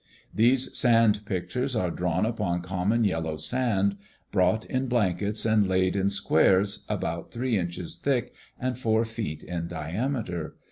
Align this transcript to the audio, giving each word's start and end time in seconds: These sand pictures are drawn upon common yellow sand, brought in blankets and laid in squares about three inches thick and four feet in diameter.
These 0.33 0.75
sand 0.75 1.27
pictures 1.27 1.75
are 1.75 1.91
drawn 1.91 2.25
upon 2.25 2.61
common 2.63 3.03
yellow 3.03 3.37
sand, 3.37 3.97
brought 4.31 4.65
in 4.65 4.87
blankets 4.87 5.45
and 5.45 5.67
laid 5.67 5.95
in 5.95 6.09
squares 6.09 6.83
about 6.89 7.29
three 7.29 7.55
inches 7.55 7.97
thick 7.97 8.33
and 8.59 8.79
four 8.79 9.05
feet 9.05 9.43
in 9.43 9.67
diameter. 9.67 10.55